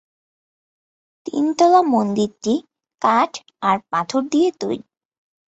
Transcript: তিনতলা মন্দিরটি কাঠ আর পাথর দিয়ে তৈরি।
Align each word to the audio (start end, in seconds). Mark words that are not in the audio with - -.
তিনতলা 1.25 1.81
মন্দিরটি 1.93 2.53
কাঠ 3.01 3.31
আর 3.61 3.77
পাথর 3.91 4.21
দিয়ে 4.31 4.49
তৈরি। 4.61 4.79